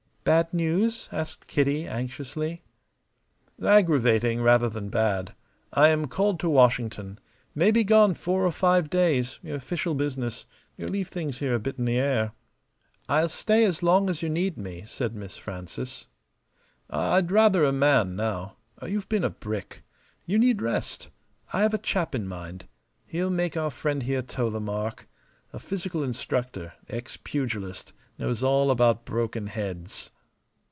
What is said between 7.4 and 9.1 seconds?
May be gone four or five